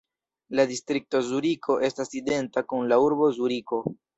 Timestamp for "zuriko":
1.27-1.77, 3.41-3.85